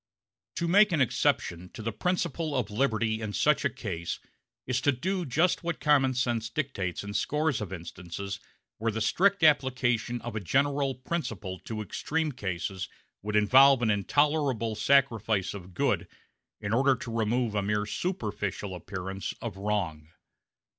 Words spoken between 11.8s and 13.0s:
extreme cases